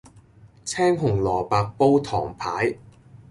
[0.65, 2.75] 青紅蘿蔔煲唐排